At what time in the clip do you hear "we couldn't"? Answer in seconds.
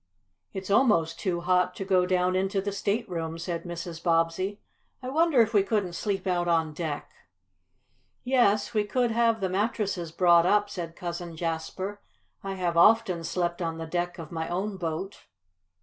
5.53-5.93